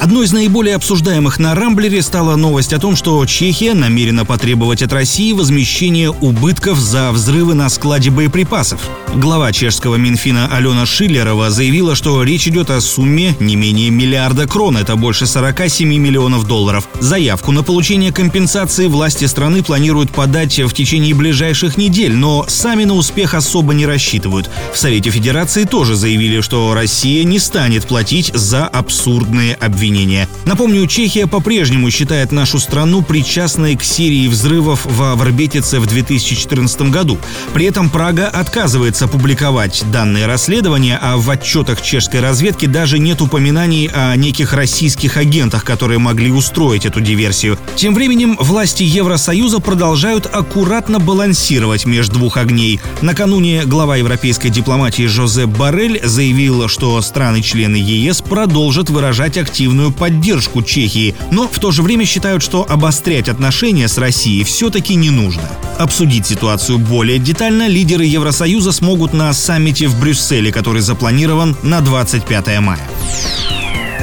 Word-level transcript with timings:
Одной 0.00 0.26
из 0.26 0.32
наиболее 0.32 0.76
обсуждаемых 0.76 1.40
на 1.40 1.56
Рамблере 1.56 2.02
стала 2.02 2.36
новость 2.36 2.72
о 2.72 2.78
том, 2.78 2.94
что 2.94 3.24
Чехия 3.26 3.74
намерена 3.74 4.24
потребовать 4.24 4.80
от 4.80 4.92
России 4.92 5.32
возмещения 5.32 6.08
убытков 6.08 6.78
за 6.78 7.10
взрывы 7.10 7.54
на 7.54 7.68
складе 7.68 8.10
боеприпасов. 8.10 8.80
Глава 9.16 9.52
чешского 9.52 9.96
Минфина 9.96 10.46
Алена 10.54 10.86
Шиллерова 10.86 11.50
заявила, 11.50 11.96
что 11.96 12.22
речь 12.22 12.46
идет 12.46 12.70
о 12.70 12.80
сумме 12.80 13.34
не 13.40 13.56
менее 13.56 13.90
миллиарда 13.90 14.46
крон, 14.46 14.76
это 14.76 14.94
больше 14.94 15.26
47 15.26 15.88
миллионов 15.88 16.46
долларов. 16.46 16.88
Заявку 17.00 17.50
на 17.50 17.64
получение 17.64 18.12
компенсации 18.12 18.86
власти 18.86 19.24
страны 19.24 19.64
планируют 19.64 20.12
подать 20.12 20.60
в 20.60 20.72
течение 20.74 21.12
ближайших 21.12 21.76
недель, 21.76 22.14
но 22.14 22.44
сами 22.46 22.84
на 22.84 22.94
успех 22.94 23.34
особо 23.34 23.74
не 23.74 23.84
рассчитывают. 23.84 24.48
В 24.72 24.78
Совете 24.78 25.10
Федерации 25.10 25.64
тоже 25.64 25.96
заявили, 25.96 26.40
что 26.40 26.72
Россия 26.72 27.24
не 27.24 27.40
станет 27.40 27.86
платить 27.86 28.30
за 28.32 28.64
абсурдные 28.64 29.54
обвинения 29.54 29.87
обвинения. 29.88 30.28
Напомню, 30.44 30.86
Чехия 30.86 31.26
по-прежнему 31.26 31.90
считает 31.90 32.30
нашу 32.30 32.58
страну 32.58 33.02
причастной 33.02 33.74
к 33.74 33.82
серии 33.82 34.28
взрывов 34.28 34.84
в 34.84 35.16
Варбетице 35.16 35.80
в 35.80 35.86
2014 35.86 36.82
году. 36.90 37.18
При 37.54 37.64
этом 37.64 37.88
Прага 37.88 38.28
отказывается 38.28 39.08
публиковать 39.08 39.84
данные 39.90 40.26
расследования, 40.26 40.98
а 41.00 41.16
в 41.16 41.28
отчетах 41.30 41.80
чешской 41.80 42.20
разведки 42.20 42.66
даже 42.66 42.98
нет 42.98 43.22
упоминаний 43.22 43.88
о 43.92 44.14
неких 44.16 44.52
российских 44.52 45.16
агентах, 45.16 45.64
которые 45.64 45.98
могли 45.98 46.30
устроить 46.30 46.84
эту 46.84 47.00
диверсию. 47.00 47.58
Тем 47.76 47.94
временем 47.94 48.36
власти 48.38 48.82
Евросоюза 48.82 49.60
продолжают 49.60 50.26
аккуратно 50.26 50.98
балансировать 50.98 51.86
между 51.86 52.18
двух 52.18 52.36
огней. 52.36 52.80
Накануне 53.00 53.64
глава 53.64 53.96
европейской 53.96 54.48
дипломатии 54.48 55.06
Жозеп 55.06 55.48
Барель 55.48 56.00
заявил, 56.04 56.68
что 56.68 57.00
страны-члены 57.00 57.76
ЕС 57.76 58.20
продолжат 58.20 58.90
выражать 58.90 59.38
активную 59.38 59.77
активную 59.78 59.92
поддержку 59.92 60.62
Чехии, 60.62 61.14
но 61.30 61.46
в 61.46 61.58
то 61.58 61.70
же 61.70 61.82
время 61.82 62.04
считают, 62.04 62.42
что 62.42 62.66
обострять 62.68 63.28
отношения 63.28 63.86
с 63.86 63.98
Россией 63.98 64.42
все-таки 64.44 64.96
не 64.96 65.10
нужно. 65.10 65.48
Обсудить 65.78 66.26
ситуацию 66.26 66.78
более 66.78 67.18
детально 67.18 67.68
лидеры 67.68 68.04
Евросоюза 68.04 68.72
смогут 68.72 69.12
на 69.12 69.32
саммите 69.32 69.86
в 69.86 70.00
Брюсселе, 70.00 70.50
который 70.50 70.82
запланирован 70.82 71.56
на 71.62 71.80
25 71.80 72.60
мая. 72.60 72.88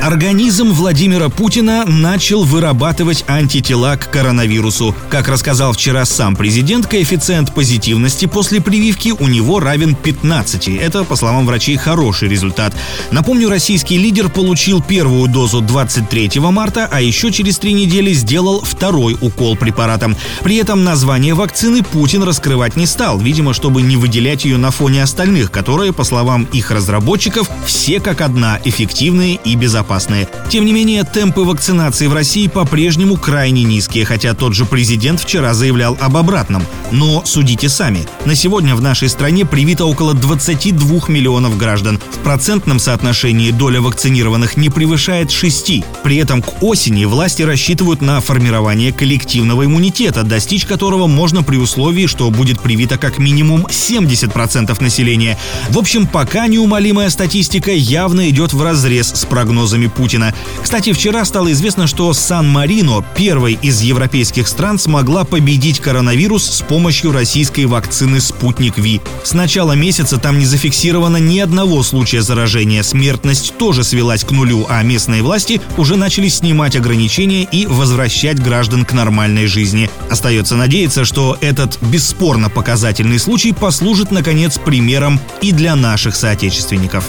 Организм 0.06 0.72
Владимира 0.72 1.30
Путина 1.30 1.84
начал 1.84 2.44
вырабатывать 2.44 3.26
антитела 3.28 3.96
к 3.96 4.12
коронавирусу. 4.12 4.94
Как 5.10 5.28
рассказал 5.28 5.74
вчера 5.74 6.06
сам 6.06 6.36
президент, 6.36 6.86
коэффициент 6.86 7.56
позитивности 7.56 8.28
после 8.28 8.62
прививки 8.62 9.16
у 9.18 9.28
него 9.28 9.60
равен 9.60 9.96
15. 9.96 10.68
Это, 10.68 11.06
по 11.06 11.16
словам 11.16 11.48
врачей, 11.48 11.78
хороший 11.78 12.28
результат. 12.30 12.76
Напомню, 13.10 13.50
российский 13.50 13.98
лидер 13.98 14.30
получил 14.30 14.80
первую 14.80 15.28
дозу 15.28 15.60
23 15.62 16.40
марта, 16.40 16.88
а 16.92 17.02
еще 17.02 17.32
через 17.32 17.58
три 17.58 17.74
недели 17.74 18.14
сделал 18.14 18.62
второй 18.62 19.18
укол 19.20 19.56
препаратом. 19.58 20.16
При 20.44 20.58
этом 20.58 20.84
название 20.84 21.34
вакцины 21.34 21.82
Путин 21.82 22.22
раскрывать 22.22 22.76
не 22.76 22.86
стал, 22.86 23.18
видимо, 23.18 23.56
чтобы 23.56 23.82
не 23.82 23.98
выделять 23.98 24.46
ее 24.46 24.58
на 24.58 24.70
фоне 24.70 25.02
остальных, 25.02 25.50
которые, 25.50 25.94
по 25.94 26.04
словам 26.04 26.44
их 26.54 26.70
разработчиков, 26.70 27.50
все 27.66 28.00
как 28.00 28.22
одна 28.22 28.60
эффективные 28.64 29.40
и 29.44 29.56
безопасные 29.56 29.95
опасные. 29.96 30.28
Тем 30.50 30.66
не 30.66 30.74
менее, 30.74 31.04
темпы 31.04 31.42
вакцинации 31.42 32.08
в 32.08 32.14
России 32.14 32.48
по-прежнему 32.48 33.16
крайне 33.16 33.64
низкие, 33.64 34.04
хотя 34.04 34.34
тот 34.34 34.54
же 34.54 34.66
президент 34.66 35.22
вчера 35.22 35.54
заявлял 35.54 35.98
об 36.02 36.18
обратном. 36.18 36.64
Но 36.92 37.24
судите 37.26 37.70
сами. 37.70 38.06
На 38.26 38.36
сегодня 38.36 38.76
в 38.76 38.82
нашей 38.82 39.08
стране 39.08 39.46
привито 39.46 39.86
около 39.86 40.14
22 40.14 41.08
миллионов 41.08 41.58
граждан. 41.58 42.00
В 42.12 42.18
процентном 42.20 42.80
соотношении 42.80 43.52
доля 43.52 43.82
вакцинированных 43.82 44.58
не 44.58 44.70
превышает 44.70 45.32
6. 45.32 45.84
При 46.04 46.18
этом 46.18 46.42
к 46.42 46.62
осени 46.62 47.06
власти 47.06 47.44
рассчитывают 47.44 48.02
на 48.02 48.20
формирование 48.20 48.92
коллективного 48.92 49.66
иммунитета, 49.66 50.24
достичь 50.24 50.66
которого 50.66 51.08
можно 51.08 51.42
при 51.42 51.56
условии, 51.58 52.08
что 52.08 52.30
будет 52.30 52.60
привито 52.60 52.98
как 52.98 53.18
минимум 53.18 53.66
70% 53.66 54.84
населения. 54.84 55.38
В 55.70 55.78
общем, 55.78 56.06
пока 56.06 56.48
неумолимая 56.48 57.10
статистика 57.10 57.72
явно 57.72 58.30
идет 58.30 58.54
в 58.54 58.62
разрез 58.62 59.14
с 59.16 59.26
прогнозами 59.26 59.85
угрозами 59.86 59.88
Путина. 59.88 60.34
Кстати, 60.62 60.94
вчера 60.94 61.26
стало 61.26 61.52
известно, 61.52 61.88
что 61.88 62.14
Сан-Марино, 62.14 63.04
первой 63.16 63.58
из 63.62 63.82
европейских 63.82 64.48
стран, 64.48 64.80
смогла 64.80 65.24
победить 65.24 65.80
коронавирус 65.80 66.44
с 66.44 66.62
помощью 66.62 67.12
российской 67.12 67.66
вакцины 67.66 68.20
«Спутник 68.20 68.78
Ви». 68.78 69.02
С 69.24 69.34
начала 69.34 69.74
месяца 69.74 70.18
там 70.18 70.40
не 70.40 70.46
зафиксировано 70.46 71.18
ни 71.18 71.40
одного 71.40 71.84
случая 71.84 72.22
заражения. 72.22 72.84
Смертность 72.84 73.54
тоже 73.58 73.84
свелась 73.84 74.24
к 74.24 74.32
нулю, 74.32 74.66
а 74.70 74.84
местные 74.84 75.22
власти 75.22 75.62
уже 75.78 75.96
начали 75.96 76.30
снимать 76.30 76.76
ограничения 76.76 77.44
и 77.44 77.66
возвращать 77.66 78.42
граждан 78.42 78.86
к 78.86 78.94
нормальной 78.94 79.48
жизни. 79.48 79.90
Остается 80.10 80.56
надеяться, 80.56 81.06
что 81.06 81.38
этот 81.42 81.78
бесспорно 81.82 82.50
показательный 82.50 83.20
случай 83.20 83.54
послужит, 83.54 84.12
наконец, 84.12 84.58
примером 84.58 85.20
и 85.42 85.52
для 85.52 85.76
наших 85.76 86.16
соотечественников. 86.16 87.06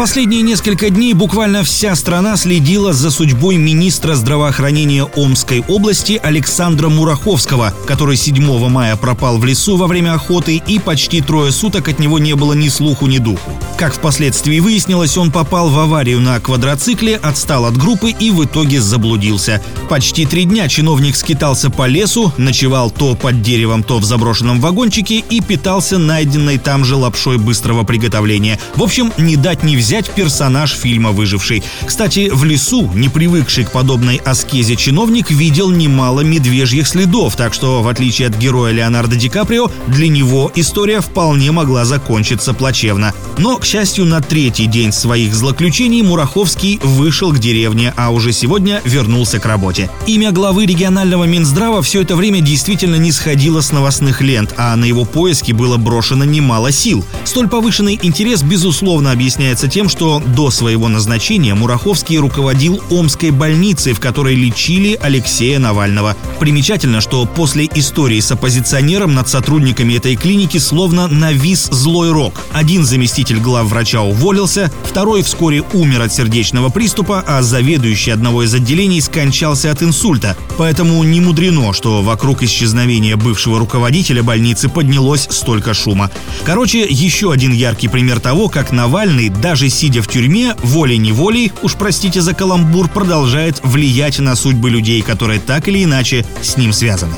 Последние 0.00 0.40
несколько 0.40 0.88
дней 0.88 1.12
буквально 1.12 1.62
вся 1.62 1.94
страна 1.94 2.38
следила 2.38 2.94
за 2.94 3.10
судьбой 3.10 3.58
министра 3.58 4.14
здравоохранения 4.14 5.04
Омской 5.04 5.62
области 5.68 6.18
Александра 6.22 6.88
Мураховского, 6.88 7.74
который 7.86 8.16
7 8.16 8.68
мая 8.70 8.96
пропал 8.96 9.36
в 9.36 9.44
лесу 9.44 9.76
во 9.76 9.86
время 9.86 10.14
охоты 10.14 10.56
и 10.56 10.78
почти 10.78 11.20
трое 11.20 11.52
суток 11.52 11.88
от 11.88 11.98
него 11.98 12.18
не 12.18 12.34
было 12.34 12.54
ни 12.54 12.70
слуху, 12.70 13.08
ни 13.08 13.18
духу. 13.18 13.52
Как 13.76 13.92
впоследствии 13.92 14.58
выяснилось, 14.60 15.18
он 15.18 15.30
попал 15.30 15.68
в 15.68 15.78
аварию 15.78 16.20
на 16.20 16.40
квадроцикле, 16.40 17.16
отстал 17.16 17.66
от 17.66 17.76
группы 17.76 18.10
и 18.10 18.30
в 18.30 18.42
итоге 18.44 18.80
заблудился. 18.80 19.62
Почти 19.90 20.24
три 20.24 20.44
дня 20.44 20.66
чиновник 20.68 21.14
скитался 21.14 21.68
по 21.68 21.86
лесу, 21.86 22.32
ночевал 22.38 22.90
то 22.90 23.14
под 23.14 23.42
деревом, 23.42 23.82
то 23.82 23.98
в 23.98 24.04
заброшенном 24.04 24.60
вагончике 24.60 25.18
и 25.18 25.42
питался 25.42 25.98
найденной 25.98 26.56
там 26.56 26.86
же 26.86 26.96
лапшой 26.96 27.36
быстрого 27.36 27.84
приготовления. 27.84 28.58
В 28.76 28.82
общем, 28.82 29.12
не 29.18 29.36
дать 29.36 29.62
не 29.62 29.76
взять 29.76 29.89
взять 29.90 30.10
персонаж 30.10 30.72
фильма 30.72 31.10
«Выживший». 31.10 31.64
Кстати, 31.84 32.30
в 32.32 32.44
лесу, 32.44 32.88
не 32.94 33.08
привыкший 33.08 33.64
к 33.64 33.72
подобной 33.72 34.20
аскезе 34.24 34.76
чиновник, 34.76 35.32
видел 35.32 35.68
немало 35.68 36.20
медвежьих 36.20 36.86
следов, 36.86 37.34
так 37.34 37.52
что, 37.52 37.82
в 37.82 37.88
отличие 37.88 38.28
от 38.28 38.36
героя 38.36 38.72
Леонардо 38.72 39.16
Ди 39.16 39.28
Каприо, 39.28 39.68
для 39.88 40.06
него 40.06 40.52
история 40.54 41.00
вполне 41.00 41.50
могла 41.50 41.84
закончиться 41.84 42.54
плачевно. 42.54 43.12
Но, 43.36 43.56
к 43.56 43.64
счастью, 43.64 44.04
на 44.04 44.20
третий 44.20 44.66
день 44.66 44.92
своих 44.92 45.34
злоключений 45.34 46.02
Мураховский 46.02 46.78
вышел 46.84 47.32
к 47.32 47.40
деревне, 47.40 47.92
а 47.96 48.10
уже 48.10 48.32
сегодня 48.32 48.80
вернулся 48.84 49.40
к 49.40 49.46
работе. 49.46 49.90
Имя 50.06 50.30
главы 50.30 50.66
регионального 50.66 51.24
Минздрава 51.24 51.82
все 51.82 52.02
это 52.02 52.14
время 52.14 52.40
действительно 52.40 52.94
не 52.94 53.10
сходило 53.10 53.60
с 53.60 53.72
новостных 53.72 54.20
лент, 54.20 54.54
а 54.56 54.76
на 54.76 54.84
его 54.84 55.04
поиски 55.04 55.50
было 55.50 55.78
брошено 55.78 56.24
немало 56.24 56.70
сил. 56.70 57.04
Столь 57.24 57.48
повышенный 57.48 57.98
интерес, 58.00 58.44
безусловно, 58.44 59.10
объясняется 59.10 59.66
тем, 59.66 59.79
тем, 59.80 59.88
что 59.88 60.20
до 60.20 60.50
своего 60.50 60.88
назначения 60.88 61.54
Мураховский 61.54 62.18
руководил 62.18 62.82
Омской 62.90 63.30
больницей, 63.30 63.94
в 63.94 63.98
которой 63.98 64.34
лечили 64.34 64.98
Алексея 65.00 65.58
Навального. 65.58 66.14
Примечательно, 66.38 67.00
что 67.00 67.24
после 67.24 67.66
истории 67.74 68.20
с 68.20 68.30
оппозиционером 68.30 69.14
над 69.14 69.30
сотрудниками 69.30 69.94
этой 69.94 70.16
клиники 70.16 70.58
словно 70.58 71.08
навис 71.08 71.68
злой 71.70 72.12
рок. 72.12 72.44
Один 72.52 72.84
заместитель 72.84 73.38
главврача 73.38 74.02
уволился, 74.02 74.70
второй 74.84 75.22
вскоре 75.22 75.62
умер 75.72 76.02
от 76.02 76.12
сердечного 76.12 76.68
приступа, 76.68 77.24
а 77.26 77.40
заведующий 77.40 78.10
одного 78.10 78.42
из 78.42 78.52
отделений 78.52 79.00
скончался 79.00 79.70
от 79.70 79.82
инсульта. 79.82 80.36
Поэтому 80.60 81.02
не 81.04 81.22
мудрено, 81.22 81.72
что 81.72 82.02
вокруг 82.02 82.42
исчезновения 82.42 83.16
бывшего 83.16 83.58
руководителя 83.58 84.22
больницы 84.22 84.68
поднялось 84.68 85.26
столько 85.30 85.72
шума. 85.72 86.10
Короче, 86.44 86.86
еще 86.86 87.32
один 87.32 87.50
яркий 87.50 87.88
пример 87.88 88.20
того, 88.20 88.50
как 88.50 88.70
Навальный 88.70 89.30
даже 89.30 89.70
сидя 89.70 90.02
в 90.02 90.08
тюрьме, 90.08 90.54
волей-неволей, 90.62 91.50
уж 91.62 91.76
простите 91.76 92.20
за 92.20 92.34
каламбур, 92.34 92.90
продолжает 92.90 93.58
влиять 93.64 94.18
на 94.18 94.36
судьбы 94.36 94.68
людей, 94.68 95.00
которые 95.00 95.40
так 95.40 95.66
или 95.66 95.82
иначе 95.82 96.26
с 96.42 96.58
ним 96.58 96.74
связаны 96.74 97.14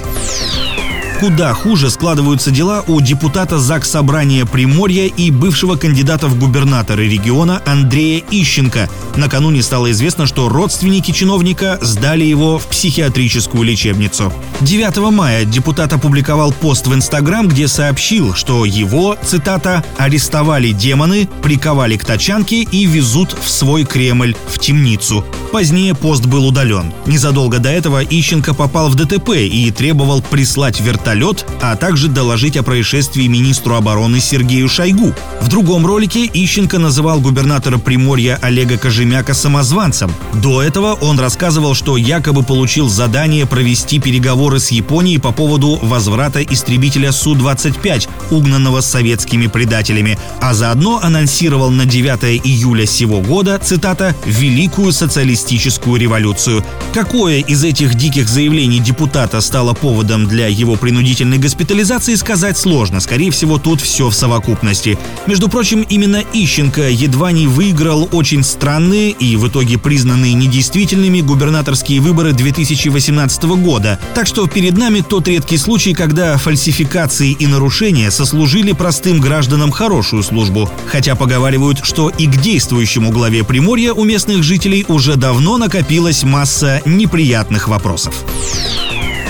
куда 1.23 1.55
хуже 1.55 1.89
складываются 1.89 2.51
дела 2.51 2.83
у 2.89 3.01
депутата 3.01 3.61
ЗАГС 3.61 3.91
Собрания 3.91 4.45
Приморья 4.45 5.07
и 5.07 5.31
бывшего 5.31 5.77
кандидата 5.77 6.27
в 6.27 6.37
губернаторы 6.37 7.09
региона 7.09 7.63
Андрея 7.65 8.25
Ищенко. 8.29 8.91
Накануне 9.15 9.63
стало 9.63 9.93
известно, 9.93 10.27
что 10.27 10.49
родственники 10.49 11.13
чиновника 11.13 11.79
сдали 11.81 12.25
его 12.25 12.59
в 12.59 12.67
психиатрическую 12.67 13.63
лечебницу. 13.63 14.33
9 14.63 15.13
мая 15.13 15.45
депутат 15.45 15.93
опубликовал 15.93 16.53
пост 16.53 16.89
в 16.89 16.95
Инстаграм, 16.95 17.47
где 17.47 17.69
сообщил, 17.69 18.35
что 18.35 18.65
его, 18.65 19.17
цитата, 19.25 19.85
«арестовали 19.99 20.73
демоны, 20.73 21.29
приковали 21.41 21.99
к 21.99 22.05
тачанке 22.05 22.63
и 22.63 22.85
везут 22.87 23.37
в 23.41 23.49
свой 23.49 23.85
Кремль, 23.85 24.35
в 24.49 24.59
темницу». 24.59 25.25
Позднее 25.53 25.95
пост 25.95 26.27
был 26.27 26.49
удален. 26.49 26.93
Незадолго 27.07 27.59
до 27.59 27.69
этого 27.69 28.03
Ищенко 28.03 28.55
попал 28.55 28.89
в 28.89 28.95
ДТП 28.97 29.37
и 29.37 29.71
требовал 29.71 30.23
прислать 30.23 30.81
вертолет 30.81 31.12
вертолет, 31.13 31.45
а 31.61 31.77
также 31.77 32.09
доложить 32.09 32.57
о 32.57 32.63
происшествии 32.63 33.27
министру 33.27 33.75
обороны 33.75 34.21
Сергею 34.21 34.69
Шойгу. 34.69 35.15
В 35.41 35.49
другом 35.49 35.87
ролике 35.87 36.29
Ищенко 36.33 36.79
называл 36.79 37.21
губернатора 37.21 37.79
Приморья 37.79 38.39
Олега 38.41 38.79
Кожемяка 38.79 39.35
самозванцем. 39.35 40.13
До 40.35 40.63
этого 40.63 40.95
он 40.95 41.21
рассказывал, 41.21 41.75
что 41.75 41.97
якобы 41.97 42.43
получил 42.43 42.89
задание 42.89 43.47
провести 43.47 43.99
переговоры 43.99 44.59
с 44.59 44.71
Японией 44.71 45.21
по 45.21 45.33
поводу 45.33 45.79
возврата 45.83 46.43
истребителя 46.43 47.13
Су-25, 47.13 48.09
угнанного 48.31 48.81
советскими 48.81 49.47
предателями, 49.47 50.19
а 50.41 50.55
заодно 50.55 51.01
анонсировал 51.03 51.71
на 51.71 51.85
9 51.85 52.41
июля 52.45 52.87
сего 52.87 53.21
года, 53.21 53.61
цитата, 53.63 54.15
«Великую 54.25 54.93
социалистическую 54.93 56.01
революцию». 56.01 56.65
Какое 56.95 57.41
из 57.41 57.65
этих 57.65 57.95
диких 57.95 58.29
заявлений 58.29 58.81
депутата 58.81 59.41
стало 59.41 59.75
поводом 59.75 60.27
для 60.27 60.47
его 60.47 60.77
принудительной 61.03 61.39
госпитализации, 61.39 62.15
сказать 62.15 62.57
сложно. 62.57 63.01
Скорее 63.01 63.33
всего, 63.33 63.59
тут 63.59 63.81
все 63.81 64.09
в 64.09 64.15
совокупности. 64.15 64.97
Между 65.27 65.49
прочим, 65.49 65.83
именно 65.83 66.23
Ищенко 66.33 66.91
едва 66.91 67.33
не 67.33 67.49
выиграл 67.49 68.09
очень 68.13 68.45
странные 68.45 69.11
и 69.11 69.35
в 69.35 69.49
итоге 69.49 69.79
признанные 69.79 70.35
недействительными 70.35 71.21
губернаторские 71.21 72.01
выборы 72.01 72.35
2018 72.35 73.43
года. 73.43 73.99
Так 74.15 74.29
что 74.29 74.47
перед 74.47 74.79
нами 74.79 75.01
тот 75.01 75.27
редкий 75.27 75.57
случай, 75.57 75.93
когда 75.93 76.37
фальсификации 76.37 77.33
и 77.33 77.49
нарушения 77.49 78.13
сослужили 78.13 78.71
простым 78.71 79.21
гражданам 79.21 79.73
хорошую 79.73 80.23
службу. 80.23 80.71
Хотя 80.87 81.17
поговаривают, 81.17 81.81
что 81.83 82.11
и 82.11 82.29
к 82.29 82.37
действующему 82.41 83.11
главе 83.11 83.43
Приморья 83.43 83.93
у 83.93 84.05
местных 84.05 84.45
жителей 84.45 84.85
уже 84.87 85.17
давно 85.17 85.59
накопилась 85.59 86.23
масса 86.23 86.81
неприятных 86.85 87.67
вопросов. 87.67 88.15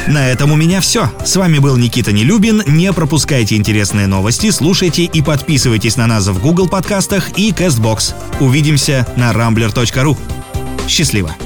На 0.08 0.28
этом 0.28 0.52
у 0.52 0.56
меня 0.56 0.80
все. 0.80 1.10
С 1.24 1.36
вами 1.36 1.58
был 1.58 1.76
Никита 1.76 2.12
Нелюбин. 2.12 2.62
Не 2.66 2.92
пропускайте 2.92 3.56
интересные 3.56 4.06
новости, 4.06 4.50
слушайте 4.50 5.04
и 5.04 5.22
подписывайтесь 5.22 5.96
на 5.96 6.06
нас 6.06 6.26
в 6.26 6.40
Google 6.40 6.68
подкастах 6.68 7.38
и 7.38 7.52
CastBox. 7.52 8.14
Увидимся 8.40 9.06
на 9.16 9.32
rambler.ru. 9.32 10.16
Счастливо! 10.88 11.36